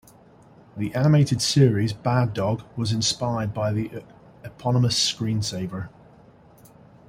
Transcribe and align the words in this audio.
The 0.75 0.95
animated 0.95 1.43
series 1.43 1.93
"Bad 1.93 2.33
Dog" 2.33 2.63
was 2.75 2.91
inspired 2.91 3.53
by 3.53 3.71
the 3.71 4.03
eponymous 4.43 4.95
screensaver. 4.95 5.89